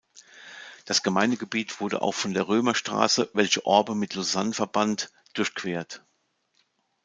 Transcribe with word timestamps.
Das 0.85 1.03
Gemeindegebiet 1.03 1.79
wurde 1.79 2.01
auch 2.01 2.15
von 2.15 2.33
der 2.33 2.47
Römerstrasse, 2.47 3.29
welche 3.33 3.67
Orbe 3.67 3.93
mit 3.93 4.15
Lausanne 4.15 4.51
verband, 4.51 5.11
durchquert. 5.35 6.01